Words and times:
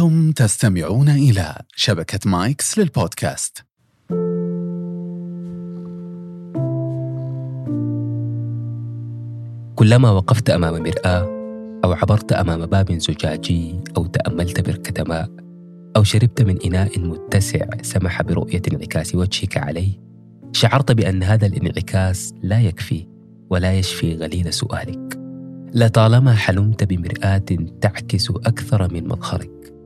أنتم 0.00 0.32
تستمعون 0.32 1.08
إلى 1.08 1.54
شبكة 1.76 2.30
مايكس 2.30 2.78
للبودكاست. 2.78 3.64
كلما 9.74 10.10
وقفت 10.10 10.50
أمام 10.50 10.82
مرآة 10.82 11.22
أو 11.84 11.92
عبرت 11.92 12.32
أمام 12.32 12.66
باب 12.66 12.92
زجاجي 12.92 13.80
أو 13.96 14.06
تأملت 14.06 14.60
بركة 14.60 15.04
ماء 15.04 15.30
أو 15.96 16.02
شربت 16.02 16.42
من 16.42 16.58
إناء 16.64 16.98
متسع 16.98 17.66
سمح 17.82 18.22
برؤية 18.22 18.62
انعكاس 18.72 19.14
وجهك 19.14 19.56
عليه 19.56 19.92
شعرت 20.52 20.92
بأن 20.92 21.22
هذا 21.22 21.46
الانعكاس 21.46 22.34
لا 22.42 22.60
يكفي 22.60 23.06
ولا 23.50 23.72
يشفي 23.72 24.14
غليل 24.14 24.52
سؤالك. 24.52 25.18
لطالما 25.74 26.34
حلمت 26.34 26.84
بمرآة 26.84 27.46
تعكس 27.80 28.30
أكثر 28.30 28.92
من 28.92 29.08
مظهرك 29.08 29.77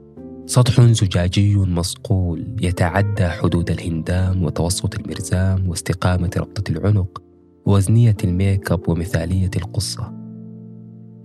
سطح 0.53 0.80
زجاجي 0.80 1.57
مصقول 1.57 2.57
يتعدى 2.61 3.29
حدود 3.29 3.71
الهندام 3.71 4.45
وتوسط 4.45 4.95
المرزام 4.95 5.68
واستقامة 5.68 6.31
ربطة 6.36 6.71
العنق 6.71 7.22
ووزنية 7.67 8.17
الميك 8.25 8.73
أب 8.73 8.89
ومثالية 8.89 9.50
القصة. 9.57 10.12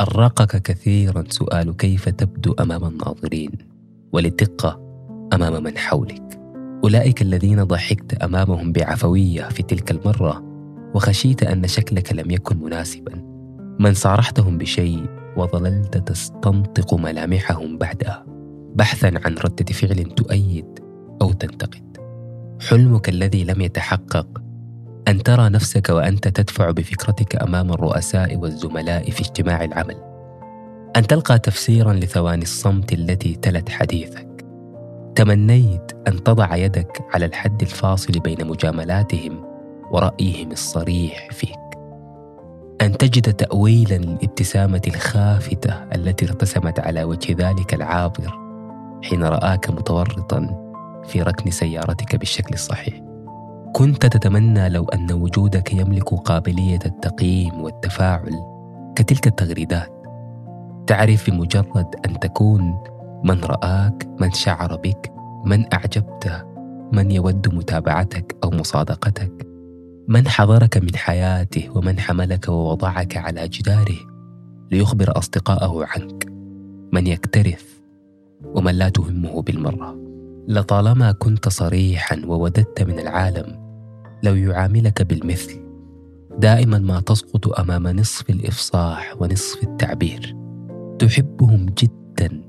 أرقك 0.02 0.62
كثيرا 0.62 1.24
سؤال 1.30 1.78
كيف 1.78 2.10
تبدو 2.10 2.54
أمام 2.60 2.86
الناظرين 2.86 3.52
وللدقة 4.14 4.80
أمام 5.34 5.64
من 5.64 5.78
حولك. 5.78 6.40
أولئك 6.84 7.22
الذين 7.22 7.64
ضحكت 7.64 8.14
أمامهم 8.14 8.72
بعفوية 8.72 9.44
في 9.44 9.64
تلك 9.64 9.92
المرة 9.92 10.44
وخشيت 10.96 11.44
أن 11.44 11.68
شكلك 11.68 12.14
لم 12.14 12.32
يكن 12.32 12.58
مناسبا. 12.58 13.24
من 13.80 13.94
صارحتهم 13.94 14.58
بشيء 14.58 15.06
وظللت 15.38 15.98
تستنطق 15.98 16.94
ملامحهم 16.94 17.78
بعدها. 17.78 18.37
بحثا 18.78 19.12
عن 19.26 19.36
ردة 19.36 19.74
فعل 19.74 20.04
تؤيد 20.04 20.80
أو 21.22 21.32
تنتقد. 21.32 21.98
حلمك 22.70 23.10
الذي 23.10 23.44
لم 23.44 23.62
يتحقق. 23.62 24.42
أن 25.08 25.24
ترى 25.24 25.50
نفسك 25.50 25.90
وأنت 25.90 26.28
تدفع 26.28 26.72
بفكرتك 26.72 27.36
أمام 27.36 27.72
الرؤساء 27.72 28.36
والزملاء 28.36 29.12
في 29.12 29.22
اجتماع 29.22 29.64
العمل. 29.64 29.96
أن 30.96 31.08
تلقى 31.08 31.40
تفسيرا 31.40 31.94
لثواني 31.94 32.42
الصمت 32.42 32.94
التي 32.94 33.36
تلت 33.36 33.70
حديثك. 33.70 34.46
تمنيت 35.16 35.92
أن 36.08 36.24
تضع 36.24 36.56
يدك 36.56 37.02
على 37.14 37.26
الحد 37.26 37.62
الفاصل 37.62 38.20
بين 38.20 38.48
مجاملاتهم 38.48 39.46
ورأيهم 39.92 40.52
الصريح 40.52 41.30
فيك. 41.32 41.60
أن 42.82 42.98
تجد 42.98 43.34
تأويلا 43.34 43.96
للابتسامة 43.96 44.82
الخافتة 44.88 45.74
التي 45.96 46.26
ارتسمت 46.26 46.80
على 46.80 47.04
وجه 47.04 47.36
ذلك 47.40 47.74
العابر. 47.74 48.47
حين 49.04 49.24
رآك 49.24 49.70
متورطا 49.70 50.68
في 51.08 51.22
ركن 51.22 51.52
سيارتك 51.52 52.16
بالشكل 52.16 52.54
الصحيح. 52.54 53.02
كنت 53.74 54.06
تتمنى 54.06 54.70
لو 54.70 54.86
أن 54.86 55.12
وجودك 55.12 55.74
يملك 55.74 56.14
قابلية 56.14 56.80
التقييم 56.86 57.62
والتفاعل 57.62 58.34
كتلك 58.96 59.28
التغريدات. 59.28 59.98
تعرف 60.88 61.30
بمجرد 61.30 61.96
أن 62.06 62.20
تكون 62.20 62.84
من 63.24 63.44
رآك 63.44 64.08
من 64.22 64.32
شعر 64.32 64.76
بك 64.76 65.12
من 65.46 65.74
أعجبته 65.74 66.44
من 66.92 67.12
يود 67.12 67.56
متابعتك 67.56 68.38
أو 68.44 68.50
مصادقتك 68.50 69.48
من 70.08 70.28
حضرك 70.28 70.78
من 70.78 70.96
حياته 70.96 71.70
ومن 71.76 72.00
حملك 72.00 72.50
ووضعك 72.50 73.18
على 73.18 73.48
جداره 73.48 73.98
ليخبر 74.72 75.18
أصدقائه 75.18 75.86
عنك. 75.86 76.28
من 76.94 77.08
يكترث 77.08 77.77
ومن 78.44 78.76
لا 78.76 78.90
تهمه 78.90 79.42
بالمرة. 79.42 79.98
لطالما 80.48 81.12
كنت 81.12 81.50
صريحا 81.50 82.22
ووددت 82.26 82.84
من 82.84 83.00
العالم 83.00 83.68
لو 84.24 84.36
يعاملك 84.36 85.02
بالمثل 85.02 85.68
دائما 86.38 86.80
ما 86.80 87.00
تسقط 87.00 87.60
أمام 87.60 87.88
نصف 87.88 88.30
الإفصاح 88.30 89.16
ونصف 89.22 89.64
التعبير. 89.64 90.36
تحبهم 91.00 91.66
جدا 91.66 92.42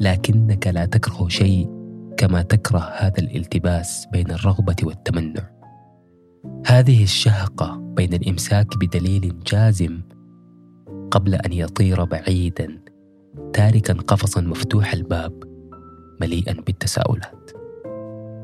لكنك 0.00 0.66
لا 0.66 0.84
تكره 0.86 1.28
شيء 1.28 1.70
كما 2.16 2.42
تكره 2.42 2.78
هذا 2.78 3.18
الالتباس 3.18 4.06
بين 4.12 4.30
الرغبة 4.30 4.76
والتمنع. 4.82 5.50
هذه 6.66 7.02
الشهقة 7.02 7.76
بين 7.76 8.14
الإمساك 8.14 8.76
بدليل 8.76 9.34
جازم 9.46 10.00
قبل 11.10 11.34
أن 11.34 11.52
يطير 11.52 12.04
بعيدا 12.04 12.80
تاركا 13.52 13.94
قفصا 13.94 14.40
مفتوح 14.40 14.92
الباب 14.92 15.42
مليئا 16.20 16.52
بالتساؤلات. 16.52 17.50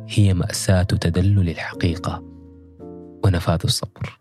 هي 0.08 0.34
مأساة 0.34 0.82
تدلل 0.82 1.48
الحقيقة 1.48 2.22
ونفاذ 3.24 3.58
الصبر. 3.64 4.20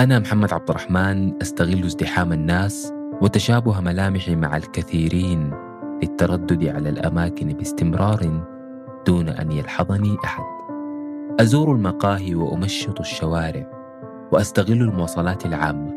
أنا 0.00 0.18
محمد 0.18 0.52
عبد 0.52 0.70
الرحمن 0.70 1.42
أستغل 1.42 1.84
ازدحام 1.84 2.32
الناس 2.32 2.92
وتشابه 3.22 3.80
ملامحي 3.80 4.36
مع 4.36 4.56
الكثيرين 4.56 5.54
للتردد 6.02 6.64
على 6.64 6.88
الأماكن 6.88 7.48
باستمرار 7.48 8.46
دون 9.06 9.28
أن 9.28 9.52
يلحظني 9.52 10.16
أحد. 10.24 10.44
أزور 11.40 11.74
المقاهي 11.74 12.34
وأمشط 12.34 13.00
الشوارع 13.00 13.70
وأستغل 14.32 14.82
المواصلات 14.82 15.46
العامة. 15.46 15.92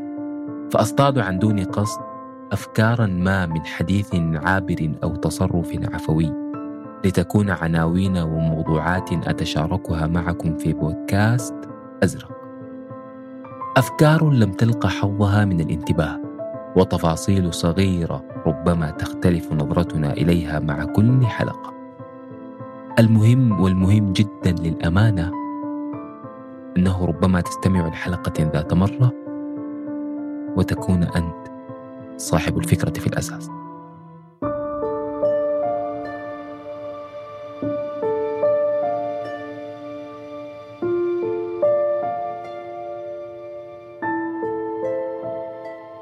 فأصطاد 0.71 1.19
عن 1.19 1.39
دون 1.39 1.63
قصد 1.63 2.14
افكارا 2.51 3.05
ما 3.05 3.45
من 3.45 3.65
حديث 3.65 4.15
عابر 4.15 4.91
أو 5.03 5.15
تصرف 5.15 5.77
عفوي 5.93 6.33
لتكون 7.05 7.49
عناوين 7.49 8.17
وموضوعات 8.17 9.27
أتشاركها 9.27 10.07
معكم 10.07 10.57
في 10.57 10.73
بودكاست 10.73 11.55
أزرق. 12.03 12.31
أفكار 13.77 14.29
لم 14.29 14.51
تلق 14.51 14.85
حظها 14.87 15.45
من 15.45 15.59
الانتباه 15.59 16.19
وتفاصيل 16.75 17.53
صغيرة 17.53 18.23
ربما 18.45 18.91
تختلف 18.91 19.53
نظرتنا 19.53 20.13
إليها 20.13 20.59
مع 20.59 20.85
كل 20.85 21.25
حلقة. 21.25 21.73
المهم 22.99 23.61
والمهم 23.61 24.13
جدا 24.13 24.51
للأمانة 24.51 25.31
أنه 26.77 27.05
ربما 27.05 27.41
تستمع 27.41 27.87
لحلقة 27.87 28.51
ذات 28.53 28.73
مرة 28.73 29.11
وتكون 30.55 31.03
أنت 31.03 31.54
صاحب 32.17 32.57
الفكرة 32.57 32.99
في 32.99 33.07
الأساس. 33.07 33.49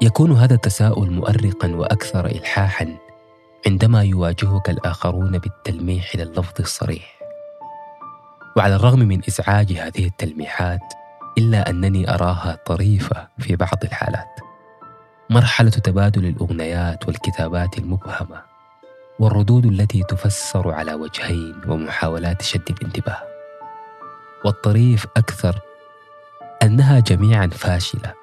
يكون 0.02 0.32
هذا 0.32 0.54
التساؤل 0.54 1.10
مؤرقا 1.10 1.74
وأكثر 1.74 2.26
الحاحا 2.26 2.96
عندما 3.66 4.02
يواجهك 4.02 4.70
الآخرون 4.70 5.38
بالتلميح 5.38 6.16
لللفظ 6.16 6.54
الصريح. 6.60 7.18
وعلى 8.56 8.76
الرغم 8.76 8.98
من 8.98 9.20
إزعاج 9.28 9.72
هذه 9.72 10.06
التلميحات 10.06 10.80
إلا 11.38 11.70
أنني 11.70 12.14
أراها 12.14 12.58
طريفة 12.66 13.28
في 13.38 13.56
بعض 13.56 13.78
الحالات. 13.84 14.33
مرحلة 15.34 15.70
تبادل 15.70 16.26
الأغنيات 16.26 17.06
والكتابات 17.06 17.78
المبهمة 17.78 18.42
والردود 19.18 19.66
التي 19.66 20.02
تفسر 20.02 20.70
على 20.70 20.94
وجهين 20.94 21.54
ومحاولات 21.68 22.42
شد 22.42 22.70
الانتباه 22.70 23.22
والطريف 24.44 25.06
أكثر 25.16 25.60
أنها 26.62 27.00
جميعا 27.00 27.46
فاشلة 27.46 28.14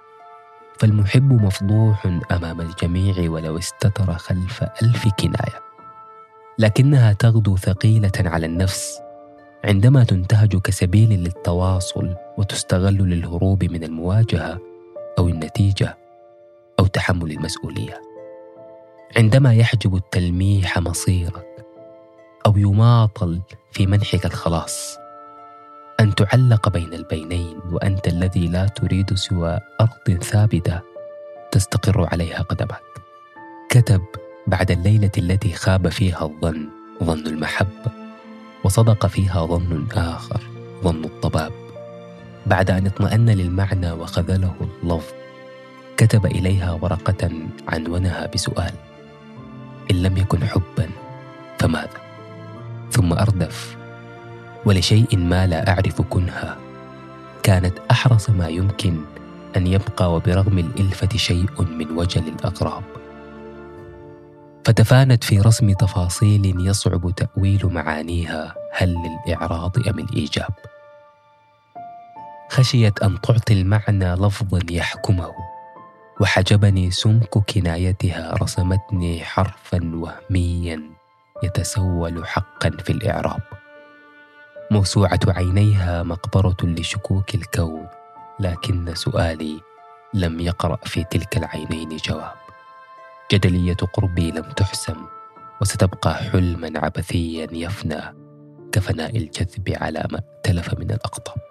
فالمحب 0.80 1.34
مفضوح 1.44 2.22
أمام 2.32 2.62
الجميع 2.62 3.32
ولو 3.32 3.58
استتر 3.58 4.14
خلف 4.14 4.64
ألف 4.84 5.08
كناية 5.20 5.62
لكنها 6.60 7.14
تغدو 7.14 7.58
ثقيلة 7.58 8.12
على 8.20 8.46
النفس 8.46 9.00
عندما 9.66 10.04
تنتهج 10.04 10.58
كسبيل 10.58 11.10
للتواصل 11.10 12.16
وتستغل 12.38 12.98
للهروب 12.98 13.64
من 13.64 13.84
المواجهة 13.84 14.60
أو 15.18 15.28
النتيجة. 15.28 16.01
أو 16.82 16.86
تحمل 16.88 17.32
المسؤولية. 17.32 18.02
عندما 19.18 19.54
يحجب 19.54 19.96
التلميح 19.96 20.80
مصيرك 20.80 21.66
أو 22.46 22.58
يماطل 22.58 23.42
في 23.72 23.88
منحك 23.88 24.26
الخلاص 24.26 24.98
أن 26.00 26.16
تعلق 26.16 26.70
بين 26.70 26.94
البينين 26.94 27.60
وأنت 27.72 28.08
الذي 28.08 28.48
لا 28.48 28.68
تريد 28.68 29.14
سوى 29.14 29.60
أرض 29.82 30.24
ثابتة 30.24 30.82
تستقر 31.52 32.08
عليها 32.12 32.42
قدمك. 32.42 32.82
كتب 33.70 34.02
بعد 34.48 34.72
الليلة 34.72 35.12
التي 35.18 35.54
خاب 35.54 35.90
فيها 35.90 36.24
الظن 36.24 36.70
ظن 37.04 37.28
المحبة 37.28 37.92
وصدق 38.64 39.06
فيها 39.06 39.46
ظن 39.46 39.88
آخر 39.96 40.42
ظن 40.84 41.06
الطباب. 41.06 41.52
بعد 42.46 42.72
أن 42.72 42.86
اطمأن 42.86 43.30
للمعنى 43.30 43.92
وخذله 43.92 44.56
اللفظ 44.84 45.21
كتب 46.02 46.26
إليها 46.26 46.72
ورقة 46.82 47.30
عنونها 47.68 48.26
بسؤال 48.26 48.74
إن 49.92 50.04
لم 50.04 50.18
يكن 50.18 50.48
حبا 50.48 50.90
فماذا 51.60 52.02
ثم 52.92 53.14
أردف 53.14 53.78
ولشيء 54.66 55.18
ما 55.18 55.48
لا 55.48 55.70
أعرف 55.70 56.02
كنها 56.02 56.58
كانت 57.44 57.74
أحرص 57.92 58.30
ما 58.30 58.48
يمكن 58.48 58.98
أن 59.58 59.68
يبقى 59.68 60.14
وبرغم 60.14 60.58
الإلفة 60.60 61.18
شيء 61.18 61.62
من 61.62 61.98
وجل 61.98 62.28
الاغراب 62.28 62.84
فتفانت 64.66 65.24
في 65.24 65.40
رسم 65.40 65.72
تفاصيل 65.74 66.68
يصعب 66.68 67.12
تأويل 67.16 67.66
معانيها 67.66 68.56
هل 68.74 68.96
للإعراض 68.96 69.88
أم 69.88 70.00
الإيجاب؟ 70.00 70.54
خشيت 72.50 73.04
أن 73.04 73.22
تعطي 73.22 73.54
المعنى 73.54 74.16
لفظا 74.16 74.60
يحكمه. 74.72 75.51
وحجبني 76.20 76.92
سمك 76.92 77.38
كنايتها 77.38 78.34
رسمتني 78.42 79.24
حرفا 79.24 79.80
وهميا 79.94 80.82
يتسول 81.44 82.28
حقا 82.28 82.70
في 82.70 82.90
الإعراب. 82.90 83.42
موسوعة 84.72 85.20
عينيها 85.28 86.04
مقبرة 86.04 86.58
لشكوك 86.64 87.36
الكون 87.36 87.88
لكن 88.40 88.96
سؤالي 88.96 89.62
لم 90.14 90.40
يقرأ 90.40 90.80
في 90.84 91.04
تلك 91.04 91.38
العينين 91.38 91.98
جواب. 91.98 92.34
جدلية 93.32 93.74
قربي 93.94 94.32
لم 94.32 94.52
تحسم 94.52 95.06
وستبقى 95.62 96.16
حلما 96.16 96.72
عبثيا 96.80 97.48
يفنى 97.52 98.02
كفناء 98.72 99.18
الجذب 99.18 99.78
على 99.82 100.08
ما 100.12 100.20
ائتلف 100.20 100.74
من 100.80 100.92
الأقطاب. 100.92 101.51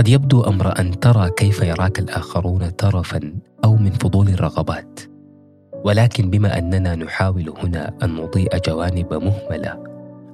قد 0.00 0.08
يبدو 0.08 0.42
أمر 0.42 0.78
أن 0.80 1.00
ترى 1.00 1.30
كيف 1.30 1.62
يراك 1.62 1.98
الآخرون 1.98 2.76
ترفا 2.76 3.34
أو 3.64 3.76
من 3.76 3.90
فضول 3.90 4.28
الرغبات. 4.28 5.00
ولكن 5.84 6.30
بما 6.30 6.58
أننا 6.58 6.94
نحاول 6.94 7.54
هنا 7.62 7.92
أن 8.02 8.16
نضيء 8.16 8.58
جوانب 8.66 9.14
مهملة 9.14 9.84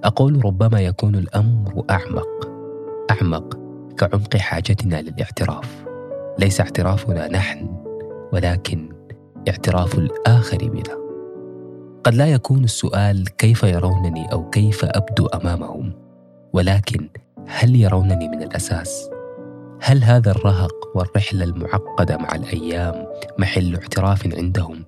أقول 0.05 0.45
ربما 0.45 0.81
يكون 0.81 1.15
الأمر 1.15 1.85
أعمق 1.91 2.49
أعمق 3.11 3.59
كعمق 3.99 4.37
حاجتنا 4.37 5.03
للاعتراف. 5.03 5.85
ليس 6.39 6.61
اعترافنا 6.61 7.29
نحن 7.29 7.69
ولكن 8.33 8.89
اعتراف 9.49 9.99
الآخر 9.99 10.59
بنا. 10.59 10.97
قد 12.05 12.15
لا 12.15 12.27
يكون 12.27 12.65
السؤال 12.65 13.37
كيف 13.37 13.63
يرونني 13.63 14.33
أو 14.33 14.51
كيف 14.51 14.85
أبدو 14.85 15.27
أمامهم 15.27 15.93
ولكن 16.53 17.09
هل 17.47 17.77
يرونني 17.77 18.29
من 18.29 18.43
الأساس؟ 18.43 19.16
هل 19.81 20.05
هذا 20.05 20.31
الرهق 20.31 20.75
والرحلة 20.95 21.45
المعقدة 21.45 22.17
مع 22.17 22.35
الأيام 22.35 23.07
محل 23.39 23.75
اعتراف 23.77 24.35
عندهم؟ 24.35 24.85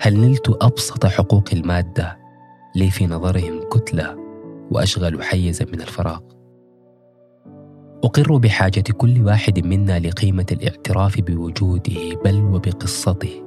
هل 0.00 0.20
نلت 0.20 0.56
أبسط 0.62 1.06
حقوق 1.06 1.44
المادة 1.52 2.18
لي 2.76 2.90
في 2.90 3.06
نظرهم 3.06 3.60
كتلة 3.68 4.16
وأشغل 4.70 5.22
حيزا 5.22 5.64
من 5.64 5.80
الفراغ؟ 5.80 6.20
أقر 8.04 8.36
بحاجة 8.36 8.84
كل 8.92 9.24
واحد 9.24 9.66
منا 9.66 9.98
لقيمة 9.98 10.46
الاعتراف 10.52 11.20
بوجوده 11.20 12.14
بل 12.24 12.42
وبقصته 12.42 13.42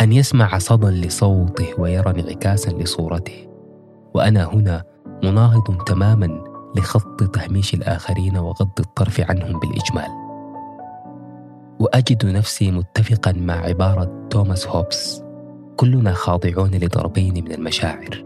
أن 0.00 0.12
يسمع 0.12 0.58
صدى 0.58 0.86
لصوته 0.86 1.80
ويرى 1.80 2.20
انعكاسا 2.20 2.70
لصورته 2.70 3.46
وأنا 4.14 4.44
هنا 4.44 4.84
مناهض 5.24 5.82
تماما 5.84 6.53
لخط 6.76 7.22
تهميش 7.22 7.74
الآخرين 7.74 8.36
وغض 8.36 8.80
الطرف 8.80 9.20
عنهم 9.20 9.60
بالإجمال. 9.60 10.08
وأجد 11.80 12.26
نفسي 12.26 12.70
متفقا 12.70 13.32
مع 13.32 13.54
عبارة 13.54 14.28
توماس 14.30 14.66
هوبس 14.66 15.22
كلنا 15.76 16.12
خاضعون 16.12 16.70
لضربين 16.70 17.44
من 17.44 17.52
المشاعر. 17.52 18.24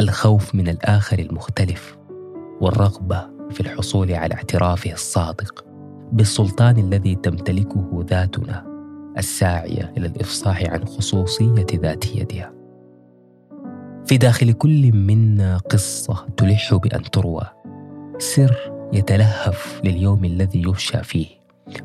الخوف 0.00 0.54
من 0.54 0.68
الآخر 0.68 1.18
المختلف 1.18 1.96
والرغبة 2.60 3.26
في 3.50 3.60
الحصول 3.60 4.12
على 4.12 4.34
اعترافه 4.34 4.92
الصادق 4.92 5.64
بالسلطان 6.12 6.78
الذي 6.78 7.14
تمتلكه 7.14 8.04
ذاتنا 8.10 8.66
الساعية 9.18 9.92
إلى 9.96 10.06
الإفصاح 10.06 10.64
عن 10.64 10.84
خصوصية 10.84 11.66
ذاتيتها 11.74 12.52
في 14.06 14.16
داخل 14.16 14.52
كل 14.52 14.92
منا 14.92 15.58
قصة 15.58 16.26
تلح 16.36 16.74
بأن 16.74 17.02
تروى. 17.02 17.42
سر 18.18 18.72
يتلهف 18.92 19.80
لليوم 19.84 20.24
الذي 20.24 20.62
يفشى 20.62 21.02
فيه. 21.02 21.26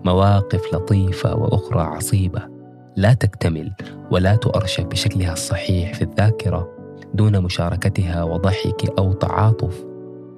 مواقف 0.06 0.74
لطيفة 0.74 1.36
وأخرى 1.36 1.81
عصيبة. 1.81 2.42
لا 2.95 3.13
تكتمل 3.13 3.71
ولا 4.12 4.36
تؤرشف 4.36 4.83
بشكلها 4.83 5.33
الصحيح 5.33 5.94
في 5.94 6.01
الذاكرة 6.01 6.69
دون 7.13 7.39
مشاركتها 7.44 8.24
وضحك 8.24 9.00
أو 9.00 9.13
تعاطف 9.13 9.86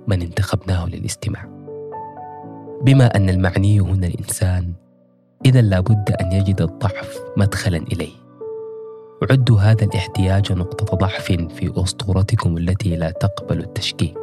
من 0.07 0.22
انتخبناه 0.22 0.89
للاستماع. 0.89 1.45
بما 2.81 3.16
أن 3.16 3.30
المعني 3.30 3.80
هنا 3.80 4.07
الإنسان 4.07 4.74
اذا 5.45 5.62
لابد 5.62 6.12
أن 6.22 6.31
يجد 6.31 6.62
الضعف 6.62 7.19
مدخلا 7.38 7.77
إليه. 7.77 8.20
عدوا 9.29 9.59
هذا 9.59 9.85
الاحتياج 9.85 10.53
نقطة 10.53 10.97
ضعف 10.97 11.31
في 11.31 11.73
أسطورتكم 11.75 12.57
التي 12.57 12.95
لا 12.95 13.12
تقبل 13.12 13.59
التشكيك. 13.59 14.18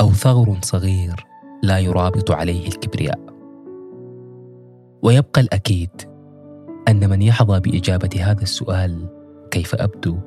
أو 0.00 0.10
ثغر 0.10 0.56
صغير 0.62 1.26
لا 1.62 1.78
يرابط 1.78 2.30
عليه 2.30 2.68
الكبرياء. 2.68 3.20
ويبقى 5.02 5.40
الأكيد 5.40 5.90
أن 6.88 7.10
من 7.10 7.22
يحظى 7.22 7.60
بإجابة 7.60 8.10
هذا 8.20 8.42
السؤال 8.42 9.06
كيف 9.50 9.74
أبدو 9.74 10.18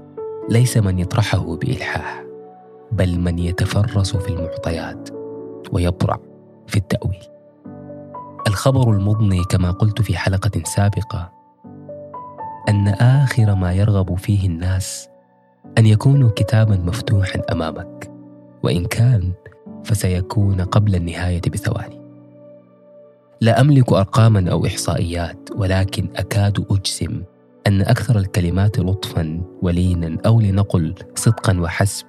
ليس 0.49 0.77
من 0.77 0.99
يطرحه 0.99 1.55
بإلحاح 1.55 2.23
بل 2.91 3.19
من 3.19 3.39
يتفرس 3.39 4.15
في 4.17 4.29
المعطيات 4.29 5.09
ويبرع 5.71 6.19
في 6.67 6.77
التأويل. 6.77 7.23
الخبر 8.47 8.91
المضني 8.91 9.43
كما 9.43 9.71
قلت 9.71 10.01
في 10.01 10.17
حلقة 10.17 10.61
سابقة 10.63 11.31
أن 12.69 12.87
آخر 12.87 13.55
ما 13.55 13.73
يرغب 13.73 14.17
فيه 14.17 14.47
الناس 14.47 15.09
أن 15.77 15.85
يكونوا 15.85 16.29
كتابا 16.35 16.77
مفتوحا 16.77 17.41
أمامك 17.51 18.11
وإن 18.63 18.85
كان 18.85 19.31
فسيكون 19.83 20.61
قبل 20.61 20.95
النهاية 20.95 21.41
بثواني. 21.53 22.01
لا 23.41 23.61
أملك 23.61 23.93
ارقاما 23.93 24.51
أو 24.51 24.65
إحصائيات 24.65 25.49
ولكن 25.55 26.09
أكاد 26.15 26.65
أجزم 26.71 27.23
أن 27.67 27.81
أكثر 27.81 28.19
الكلمات 28.19 28.79
لطفا 28.79 29.41
ولينا 29.61 30.17
أو 30.25 30.41
لنقل 30.41 30.95
صدقا 31.15 31.59
وحسب 31.59 32.05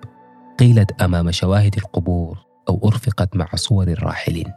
قيلت 0.58 1.02
أمام 1.02 1.30
شواهد 1.30 1.74
القبور 1.76 2.38
أو 2.68 2.80
أرفقت 2.88 3.36
مع 3.36 3.48
صور 3.54 3.88
الراحلين. 3.88 4.52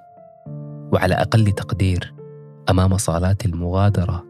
وعلى 0.94 1.15
أقل 1.15 1.51
تقدير 1.51 2.13
أمام 2.70 2.98
صالات 2.98 3.46
المغادرة 3.46 4.25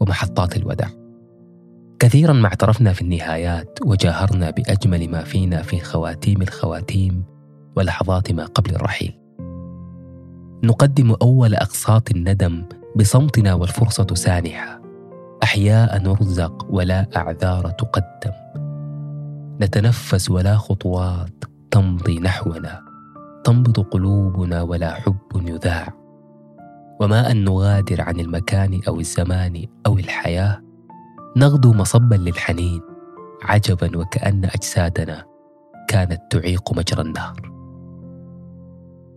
ومحطات 0.00 0.56
الوداع. 0.56 0.99
كثيرا 2.00 2.32
ما 2.32 2.48
اعترفنا 2.48 2.92
في 2.92 3.02
النهايات 3.02 3.78
وجاهرنا 3.84 4.50
بأجمل 4.50 5.10
ما 5.10 5.24
فينا 5.24 5.62
في 5.62 5.80
خواتيم 5.80 6.42
الخواتيم 6.42 7.24
ولحظات 7.76 8.32
ما 8.32 8.44
قبل 8.44 8.74
الرحيل. 8.74 9.20
نقدم 10.64 11.16
أول 11.22 11.54
أقساط 11.54 12.10
الندم 12.10 12.64
بصمتنا 12.96 13.54
والفرصة 13.54 14.06
سانحة. 14.14 14.80
أحياء 15.42 16.02
نرزق 16.02 16.66
ولا 16.70 17.06
أعذار 17.16 17.70
تقدم. 17.70 18.32
نتنفس 19.60 20.30
ولا 20.30 20.56
خطوات 20.56 21.44
تمضي 21.70 22.18
نحونا. 22.18 22.82
تنبض 23.44 23.80
قلوبنا 23.80 24.62
ولا 24.62 24.94
حب 24.94 25.16
يذاع. 25.34 25.92
وما 27.00 27.30
أن 27.30 27.44
نغادر 27.44 28.00
عن 28.00 28.20
المكان 28.20 28.80
أو 28.88 29.00
الزمان 29.00 29.66
أو 29.86 29.98
الحياة 29.98 30.69
نغدو 31.36 31.72
مصبا 31.72 32.14
للحنين 32.14 32.80
عجبا 33.42 33.98
وكأن 33.98 34.44
أجسادنا 34.44 35.26
كانت 35.88 36.20
تعيق 36.30 36.72
مجرى 36.72 37.02
النهر. 37.02 37.52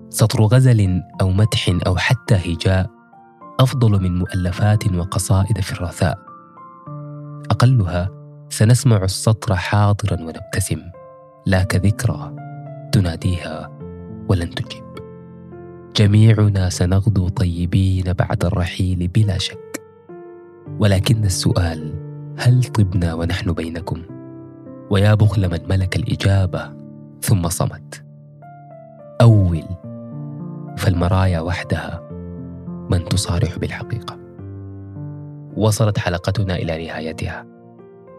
سطر 0.09 0.43
غزل 0.43 1.01
أو 1.21 1.31
مدح 1.31 1.77
أو 1.87 1.97
حتى 1.97 2.35
هجاء 2.35 2.89
أفضل 3.59 4.03
من 4.03 4.19
مؤلفات 4.19 4.93
وقصائد 4.93 5.59
في 5.61 5.71
الرثاء. 5.71 6.19
أقلها 7.51 8.09
سنسمع 8.49 9.03
السطر 9.03 9.55
حاضرا 9.55 10.21
ونبتسم 10.21 10.81
لا 11.45 11.63
كذكرى 11.63 12.35
تناديها 12.91 13.77
ولن 14.29 14.49
تجيب. 14.49 14.83
جميعنا 15.95 16.69
سنغدو 16.69 17.27
طيبين 17.29 18.13
بعد 18.13 18.45
الرحيل 18.45 19.07
بلا 19.07 19.37
شك 19.37 19.81
ولكن 20.79 21.25
السؤال 21.25 22.02
هل 22.37 22.63
طبنا 22.63 23.13
ونحن 23.13 23.53
بينكم؟ 23.53 24.01
ويا 24.89 25.13
بخل 25.13 25.51
من 25.51 25.59
ملك 25.69 25.95
الإجابة 25.95 26.73
ثم 27.21 27.47
صمت. 27.49 28.03
أول 29.21 29.63
فالمرايا 30.77 31.39
وحدها 31.39 32.09
من 32.91 33.05
تصارح 33.05 33.59
بالحقيقة. 33.59 34.17
وصلت 35.57 35.97
حلقتنا 35.97 36.55
إلى 36.55 36.87
نهايتها. 36.87 37.45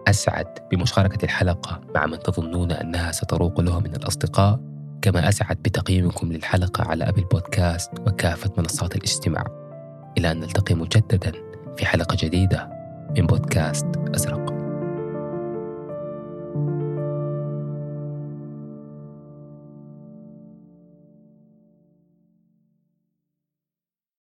أسعد 0.09 0.47
بمشاركة 0.73 1.25
الحلقة 1.25 1.81
مع 1.95 2.07
من 2.07 2.19
تظنون 2.19 2.73
أنها 2.73 3.13
ستروق 3.13 3.61
له 3.61 3.81
من 3.81 3.95
الأصدقاء 3.95 4.61
كما 5.03 5.29
أسعد 5.29 5.57
بتقييمكم 5.57 6.33
للحلقة 6.33 6.85
على 6.91 7.09
أبل 7.09 7.25
بودكاست 7.25 7.91
وكافة 8.07 8.51
منصات 8.59 8.97
الاجتماع 8.97 9.45
إلى 10.19 10.31
أن 10.31 10.41
نلتقي 10.41 10.75
مجددا 10.75 11.33
في 11.77 11.87
حلقة 11.87 12.17
جديدة 12.21 12.69
من 13.19 13.27
بودكاست 13.27 13.87
أزرق 14.15 14.54